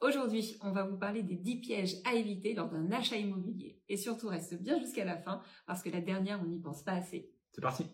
Aujourd'hui, 0.00 0.56
on 0.62 0.72
va 0.72 0.84
vous 0.84 0.96
parler 0.96 1.22
des 1.22 1.36
10 1.36 1.56
pièges 1.56 1.96
à 2.06 2.14
éviter 2.14 2.54
lors 2.54 2.70
d'un 2.70 2.90
achat 2.90 3.18
immobilier. 3.18 3.82
Et 3.88 3.98
surtout, 3.98 4.28
reste 4.28 4.60
bien 4.62 4.78
jusqu'à 4.78 5.04
la 5.04 5.18
fin 5.18 5.42
parce 5.66 5.82
que 5.82 5.90
la 5.90 6.00
dernière, 6.00 6.40
on 6.42 6.46
n'y 6.46 6.58
pense 6.58 6.82
pas 6.82 6.92
assez. 6.92 7.30
C'est 7.52 7.60
parti 7.60 7.84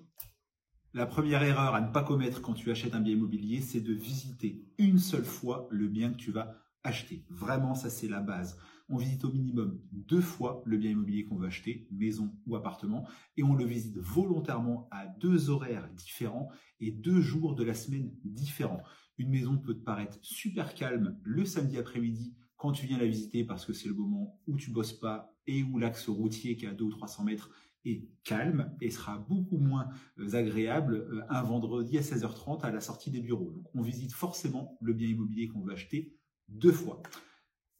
La 0.94 1.06
première 1.06 1.42
erreur 1.42 1.74
à 1.74 1.80
ne 1.80 1.92
pas 1.92 2.04
commettre 2.04 2.40
quand 2.42 2.54
tu 2.54 2.70
achètes 2.70 2.94
un 2.94 3.00
bien 3.00 3.14
immobilier, 3.14 3.60
c'est 3.60 3.80
de 3.80 3.92
visiter 3.92 4.64
une 4.78 5.00
seule 5.00 5.24
fois 5.24 5.66
le 5.72 5.88
bien 5.88 6.12
que 6.12 6.16
tu 6.16 6.30
vas 6.30 6.54
acheter. 6.84 7.24
Vraiment, 7.28 7.74
ça 7.74 7.90
c'est 7.90 8.08
la 8.08 8.20
base. 8.20 8.56
On 8.88 8.98
visite 8.98 9.24
au 9.24 9.32
minimum 9.32 9.80
deux 9.90 10.20
fois 10.20 10.62
le 10.64 10.76
bien 10.76 10.90
immobilier 10.90 11.24
qu'on 11.24 11.34
veut 11.34 11.48
acheter, 11.48 11.88
maison 11.90 12.32
ou 12.46 12.54
appartement, 12.54 13.08
et 13.36 13.42
on 13.42 13.54
le 13.54 13.64
visite 13.64 13.98
volontairement 13.98 14.86
à 14.92 15.06
deux 15.06 15.50
horaires 15.50 15.88
différents 15.92 16.50
et 16.78 16.92
deux 16.92 17.20
jours 17.20 17.56
de 17.56 17.64
la 17.64 17.74
semaine 17.74 18.12
différents. 18.22 18.84
Une 19.18 19.30
maison 19.30 19.56
peut 19.58 19.74
te 19.74 19.82
paraître 19.82 20.18
super 20.22 20.74
calme 20.74 21.18
le 21.24 21.44
samedi 21.44 21.78
après-midi 21.78 22.34
quand 22.56 22.72
tu 22.72 22.86
viens 22.86 22.98
la 22.98 23.06
visiter 23.06 23.44
parce 23.44 23.64
que 23.64 23.72
c'est 23.72 23.88
le 23.88 23.94
moment 23.94 24.40
où 24.46 24.56
tu 24.56 24.70
bosses 24.70 24.92
pas 24.92 25.34
et 25.46 25.62
où 25.62 25.78
l'axe 25.78 26.08
routier 26.08 26.56
qui 26.56 26.64
est 26.64 26.68
à 26.68 26.74
2 26.74 26.84
ou 26.84 26.90
300 26.90 27.24
mètres 27.24 27.50
est 27.84 28.08
calme 28.24 28.74
et 28.80 28.90
sera 28.90 29.18
beaucoup 29.18 29.58
moins 29.58 29.88
euh, 30.18 30.34
agréable 30.34 30.96
euh, 30.96 31.22
un 31.28 31.42
vendredi 31.42 31.98
à 31.98 32.00
16h30 32.00 32.62
à 32.62 32.70
la 32.70 32.80
sortie 32.80 33.10
des 33.10 33.20
bureaux. 33.20 33.50
Donc 33.50 33.66
on 33.74 33.82
visite 33.82 34.12
forcément 34.12 34.76
le 34.80 34.92
bien 34.92 35.08
immobilier 35.08 35.48
qu'on 35.48 35.60
veut 35.60 35.72
acheter 35.72 36.16
deux 36.48 36.72
fois. 36.72 37.02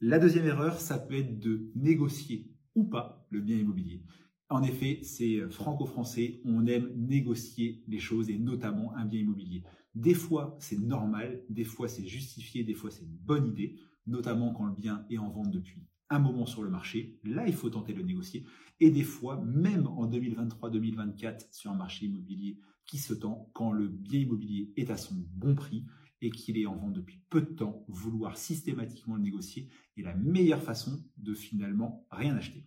La 0.01 0.19
deuxième 0.19 0.47
erreur, 0.47 0.81
ça 0.81 0.99
peut 0.99 1.15
être 1.15 1.39
de 1.39 1.71
négocier 1.75 2.53
ou 2.75 2.85
pas 2.85 3.27
le 3.31 3.41
bien 3.41 3.57
immobilier. 3.57 4.05
En 4.49 4.63
effet, 4.63 5.01
c'est 5.03 5.49
franco-français, 5.51 6.41
on 6.45 6.67
aime 6.67 6.93
négocier 6.95 7.83
les 7.89 7.99
choses 7.99 8.31
et 8.31 8.39
notamment 8.39 8.95
un 8.97 9.05
bien 9.05 9.21
immobilier. 9.21 9.65
Des 9.95 10.15
fois, 10.15 10.57
c'est 10.61 10.79
normal, 10.79 11.43
des 11.49 11.65
fois, 11.65 11.89
c'est 11.89 12.07
justifié, 12.07 12.63
des 12.63 12.75
fois, 12.75 12.91
c'est 12.91 13.03
une 13.03 13.17
bonne 13.17 13.49
idée, 13.49 13.77
notamment 14.07 14.53
quand 14.53 14.67
le 14.67 14.75
bien 14.75 15.05
est 15.11 15.19
en 15.19 15.31
vente 15.31 15.51
depuis 15.51 15.83
un 16.11 16.21
moment 16.21 16.47
sur 16.47 16.63
le 16.63 16.71
marché. 16.71 17.19
Là, 17.25 17.49
il 17.49 17.55
faut 17.55 17.71
tenter 17.71 17.93
de 17.93 18.03
négocier. 18.03 18.47
Et 18.79 18.91
des 18.91 19.03
fois, 19.03 19.43
même 19.45 19.89
en 19.89 20.09
2023-2024, 20.09 21.49
sur 21.51 21.73
un 21.73 21.77
marché 21.77 22.07
immobilier 22.07 22.61
qui 22.85 22.99
se 22.99 23.15
tend, 23.15 23.51
quand 23.53 23.73
le 23.73 23.89
bien 23.89 24.21
immobilier 24.21 24.73
est 24.77 24.91
à 24.91 24.97
son 24.97 25.15
bon 25.35 25.57
prix, 25.57 25.85
et 26.23 26.31
qu'il 26.31 26.57
est 26.59 26.67
en 26.67 26.77
vente 26.77 26.95
depuis 26.95 27.21
peu 27.29 27.41
de 27.41 27.47
temps, 27.47 27.85
vouloir 27.89 28.39
systématiquement 28.39 29.17
le 29.17 29.23
négocier 29.23 29.69
est 29.97 30.03
la 30.03 30.15
meilleure 30.15 30.63
façon 30.63 31.05
de 31.17 31.35
finalement 31.35 32.07
rien 32.11 32.37
acheter. 32.37 32.65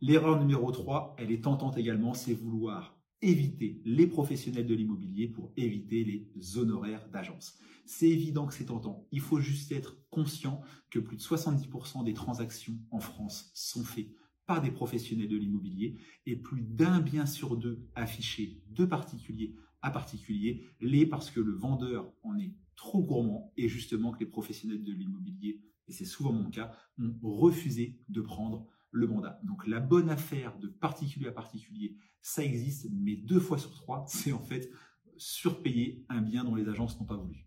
L'erreur 0.00 0.38
numéro 0.38 0.70
3, 0.70 1.16
elle 1.18 1.32
est 1.32 1.44
tentante 1.44 1.76
également, 1.78 2.14
c'est 2.14 2.34
vouloir 2.34 2.98
éviter 3.22 3.80
les 3.84 4.06
professionnels 4.06 4.66
de 4.66 4.74
l'immobilier 4.74 5.28
pour 5.28 5.52
éviter 5.56 6.04
les 6.04 6.58
honoraires 6.58 7.08
d'agence. 7.10 7.58
C'est 7.86 8.08
évident 8.08 8.46
que 8.46 8.54
c'est 8.54 8.66
tentant. 8.66 9.06
Il 9.12 9.20
faut 9.20 9.40
juste 9.40 9.72
être 9.72 9.96
conscient 10.10 10.60
que 10.90 10.98
plus 10.98 11.16
de 11.16 11.22
70% 11.22 12.04
des 12.04 12.12
transactions 12.12 12.78
en 12.90 12.98
France 12.98 13.50
sont 13.54 13.84
faites 13.84 14.14
par 14.46 14.60
des 14.60 14.70
professionnels 14.70 15.28
de 15.28 15.36
l'immobilier 15.36 15.96
et 16.26 16.36
plus 16.36 16.60
d'un 16.60 17.00
bien 17.00 17.24
sur 17.24 17.56
deux 17.56 17.88
affiché 17.94 18.62
de 18.68 18.84
particulier 18.84 19.54
à 19.80 19.90
particulier 19.90 20.64
l'est 20.80 21.06
parce 21.06 21.30
que 21.30 21.40
le 21.40 21.52
vendeur 21.52 22.12
en 22.22 22.38
est 22.38 22.54
trop 22.74 23.02
gourmand 23.02 23.52
et 23.56 23.68
justement 23.68 24.12
que 24.12 24.20
les 24.20 24.26
professionnels 24.26 24.82
de 24.82 24.92
l'immobilier, 24.92 25.62
et 25.88 25.92
c'est 25.92 26.06
souvent 26.06 26.32
mon 26.32 26.50
cas, 26.50 26.72
ont 26.98 27.14
refusé 27.22 28.00
de 28.08 28.22
prendre 28.22 28.66
le 28.94 29.08
mandat. 29.08 29.40
Donc 29.42 29.66
la 29.66 29.80
bonne 29.80 30.08
affaire 30.08 30.56
de 30.58 30.68
particulier 30.68 31.26
à 31.26 31.32
particulier, 31.32 31.96
ça 32.22 32.42
existe, 32.42 32.88
mais 32.92 33.16
deux 33.16 33.40
fois 33.40 33.58
sur 33.58 33.74
trois, 33.74 34.04
c'est 34.08 34.32
en 34.32 34.40
fait 34.40 34.70
surpayer 35.16 36.04
un 36.08 36.22
bien 36.22 36.44
dont 36.44 36.54
les 36.54 36.68
agences 36.68 36.98
n'ont 36.98 37.06
pas 37.06 37.16
voulu. 37.16 37.46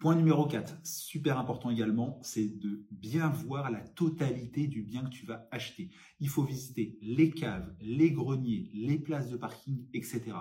Point 0.00 0.16
numéro 0.16 0.46
4, 0.46 0.80
super 0.82 1.38
important 1.38 1.70
également, 1.70 2.18
c'est 2.22 2.58
de 2.58 2.84
bien 2.90 3.28
voir 3.28 3.70
la 3.70 3.80
totalité 3.80 4.66
du 4.66 4.82
bien 4.82 5.04
que 5.04 5.10
tu 5.10 5.24
vas 5.26 5.46
acheter. 5.52 5.90
Il 6.18 6.28
faut 6.28 6.42
visiter 6.42 6.98
les 7.00 7.30
caves, 7.30 7.72
les 7.80 8.10
greniers, 8.10 8.68
les 8.74 8.98
places 8.98 9.30
de 9.30 9.36
parking, 9.36 9.86
etc. 9.94 10.32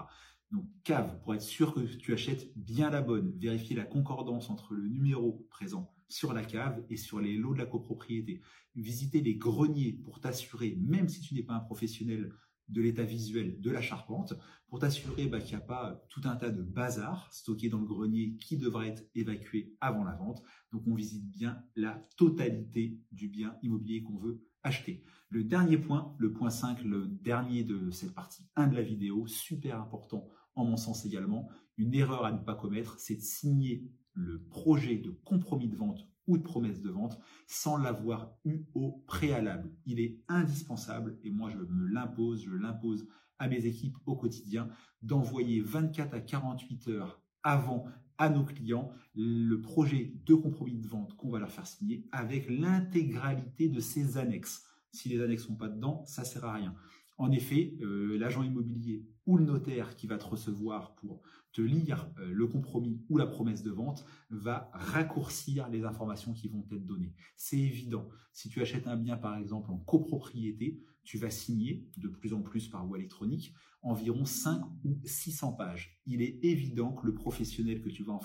Donc 0.50 0.66
cave, 0.84 1.22
pour 1.22 1.36
être 1.36 1.44
sûr 1.44 1.76
que 1.76 1.82
tu 1.82 2.12
achètes 2.12 2.52
bien 2.56 2.90
la 2.90 3.02
bonne, 3.02 3.38
vérifier 3.38 3.76
la 3.76 3.86
concordance 3.86 4.50
entre 4.50 4.74
le 4.74 4.88
numéro 4.88 5.46
présent 5.52 5.94
sur 6.12 6.34
la 6.34 6.44
cave 6.44 6.84
et 6.90 6.98
sur 6.98 7.20
les 7.20 7.38
lots 7.38 7.54
de 7.54 7.60
la 7.60 7.66
copropriété. 7.66 8.42
Visiter 8.76 9.22
les 9.22 9.36
greniers 9.36 9.94
pour 9.94 10.20
t'assurer, 10.20 10.78
même 10.80 11.08
si 11.08 11.22
tu 11.22 11.34
n'es 11.34 11.44
pas 11.44 11.54
un 11.54 11.60
professionnel 11.60 12.32
de 12.68 12.82
l'état 12.82 13.04
visuel 13.04 13.60
de 13.60 13.72
la 13.72 13.82
charpente, 13.82 14.34
pour 14.68 14.80
t'assurer 14.80 15.28
bah, 15.28 15.40
qu'il 15.40 15.58
n'y 15.58 15.64
a 15.64 15.66
pas 15.66 16.06
tout 16.10 16.22
un 16.24 16.36
tas 16.36 16.50
de 16.50 16.62
bazar 16.62 17.32
stocké 17.34 17.70
dans 17.70 17.80
le 17.80 17.86
grenier 17.86 18.36
qui 18.38 18.58
devrait 18.58 18.90
être 18.90 19.04
évacué 19.16 19.76
avant 19.82 20.04
la 20.04 20.16
vente. 20.16 20.42
Donc 20.72 20.84
on 20.88 20.96
visite 20.96 21.30
bien 21.30 21.64
la 21.76 22.08
totalité 22.18 22.98
du 23.12 23.28
bien 23.28 23.58
immobilier 23.62 24.04
qu'on 24.04 24.18
veut 24.18 24.42
acheter. 24.64 25.04
Le 25.30 25.44
dernier 25.44 25.78
point, 25.78 26.16
le 26.18 26.32
point 26.32 26.50
5, 26.50 26.84
le 26.84 27.08
dernier 27.08 27.64
de 27.64 27.90
cette 27.90 28.14
partie 28.14 28.48
1 28.56 28.68
de 28.68 28.76
la 28.76 28.84
vidéo, 28.84 29.28
super 29.28 29.82
important 29.82 30.28
en 30.56 30.66
mon 30.66 30.78
sens 30.78 31.06
également, 31.06 31.50
une 31.78 31.94
erreur 31.96 32.26
à 32.26 32.32
ne 32.32 32.38
pas 32.38 32.56
commettre, 32.56 33.00
c'est 33.00 33.16
de 33.16 33.22
signer 33.22 33.90
le 34.14 34.44
projet 34.44 34.98
de 34.98 35.12
compromis 35.12 35.68
de 35.68 35.76
vente 35.76 36.08
ou 36.28 36.38
de 36.38 36.44
promesse 36.44 36.82
de 36.82 36.90
vente 36.90 37.20
sans 37.48 37.78
l'avoir 37.78 38.36
eu 38.46 38.66
au 38.74 39.04
préalable. 39.08 39.72
Il 39.86 40.00
est 40.00 40.20
indispensable, 40.28 41.18
et 41.24 41.32
moi 41.32 41.50
je 41.50 41.58
me 41.58 41.88
l'impose, 41.88 42.44
je 42.44 42.56
l'impose 42.56 43.08
à 43.40 43.48
mes 43.48 43.66
équipes 43.66 43.98
au 44.06 44.16
quotidien, 44.16 44.70
d'envoyer 45.02 45.62
24 45.62 46.14
à 46.14 46.20
48 46.20 46.88
heures 46.90 47.22
avant 47.44 47.86
à 48.18 48.30
nos 48.30 48.44
clients 48.44 48.92
le 49.16 49.62
projet 49.62 50.14
de 50.26 50.36
compromis 50.36 50.78
de 50.78 50.88
vente 50.88 51.16
qu'on 51.16 51.32
va 51.32 51.40
leur 51.40 51.52
faire 51.52 51.66
signer 51.66 52.08
avec 52.12 52.48
l'intégralité 52.50 53.68
de 53.68 53.80
ses 53.80 54.18
annexes. 54.18 54.64
Si 54.92 55.10
les 55.10 55.22
annexes 55.22 55.48
sont 55.48 55.56
pas 55.56 55.70
dedans, 55.70 56.04
ça 56.06 56.24
sert 56.24 56.46
à 56.46 56.54
rien. 56.54 56.76
En 57.18 57.32
effet, 57.32 57.76
euh, 57.82 58.18
l'agent 58.18 58.44
immobilier 58.44 59.06
ou 59.26 59.38
le 59.38 59.46
notaire 59.46 59.96
qui 59.96 60.08
va 60.08 60.18
te 60.18 60.26
recevoir 60.26 60.96
pour 60.96 61.22
te 61.52 61.62
lire 61.62 62.10
euh, 62.20 62.32
le 62.32 62.48
compromis 62.48 63.00
ou 63.10 63.18
la 63.18 63.28
promesse 63.28 63.62
de 63.64 63.72
vente 63.72 64.06
va 64.30 64.72
raccourcir 64.74 65.70
les 65.70 65.84
informations 65.84 66.34
qui 66.34 66.48
vont 66.48 66.66
être 66.72 66.86
données. 66.86 67.14
C'est 67.36 67.60
évident. 67.60 68.10
Si 68.34 68.50
tu 68.50 68.62
achètes 68.62 68.88
un 68.88 68.98
bien, 68.98 69.18
par 69.18 69.38
exemple, 69.38 69.70
en 69.72 69.78
copropriété, 69.78 70.82
tu 71.04 71.18
vas 71.18 71.30
signer 71.30 71.88
de 71.98 72.08
plus 72.08 72.34
en 72.34 72.42
plus 72.42 72.68
par 72.68 72.86
voie 72.86 72.98
électronique 72.98 73.54
environ 73.84 74.26
5 74.26 74.64
ou 74.84 75.00
600 75.06 75.54
pages. 75.54 76.00
Il 76.06 76.22
est 76.22 76.44
évident 76.44 76.94
que 76.94 77.06
le 77.08 77.14
professionnel 77.14 77.82
que 77.82 77.90
tu 77.90 78.04
vas 78.04 78.20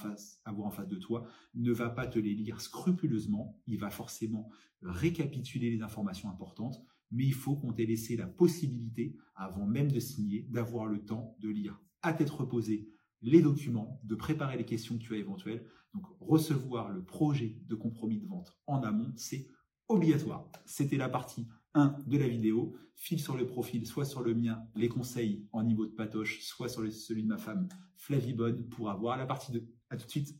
avoir 0.45 0.67
en 0.67 0.71
face 0.71 0.89
de 0.89 0.97
toi 0.97 1.27
ne 1.55 1.73
va 1.73 1.89
pas 1.89 2.07
te 2.07 2.19
les 2.19 2.35
lire 2.35 2.61
scrupuleusement. 2.61 3.59
Il 3.67 3.79
va 3.79 3.91
forcément 3.91 4.51
récapituler 4.83 5.71
les 5.71 5.83
informations 5.83 6.29
importantes 6.29 6.83
mais 7.11 7.25
il 7.25 7.34
faut 7.34 7.56
qu'on 7.56 7.72
t'ait 7.72 7.87
laissé 7.87 8.17
la 8.17 8.27
possibilité, 8.27 9.17
avant 9.34 9.67
même 9.67 9.91
de 9.91 10.00
signer, 10.00 10.47
d'avoir 10.50 10.87
le 10.87 11.05
temps 11.05 11.37
de 11.41 11.49
lire 11.49 11.81
à 12.03 12.12
tête 12.12 12.31
reposée 12.31 12.89
les 13.22 13.43
documents, 13.43 14.00
de 14.05 14.15
préparer 14.15 14.56
les 14.56 14.65
questions 14.65 14.97
que 14.97 15.03
tu 15.03 15.15
as 15.15 15.19
éventuelles. 15.19 15.65
Donc 15.95 16.06
recevoir 16.21 16.91
le 16.91 17.03
projet 17.03 17.59
de 17.66 17.75
compromis 17.75 18.19
de 18.19 18.27
vente 18.27 18.56
en 18.66 18.83
amont, 18.83 19.12
c'est 19.16 19.49
obligatoire. 19.89 20.50
C'était 20.65 20.97
la 20.97 21.09
partie 21.09 21.49
1 21.75 21.97
de 22.06 22.19
la 22.19 22.28
vidéo. 22.28 22.77
File 22.95 23.21
sur 23.21 23.37
le 23.37 23.47
profil, 23.47 23.87
soit 23.87 24.06
sur 24.06 24.22
le 24.22 24.34
mien, 24.34 24.66
les 24.75 24.89
conseils 24.89 25.47
en 25.53 25.62
niveau 25.62 25.87
de 25.87 25.93
patoche, 25.93 26.41
soit 26.43 26.69
sur 26.69 26.91
celui 26.91 27.22
de 27.22 27.28
ma 27.28 27.37
femme 27.37 27.69
Flavie 27.97 28.33
Bonne 28.33 28.69
pour 28.69 28.91
avoir 28.91 29.19
la 29.19 29.27
partie 29.27 29.53
2. 29.53 29.66
A 29.91 29.97
tout 29.97 30.06
de 30.06 30.11
suite 30.11 30.39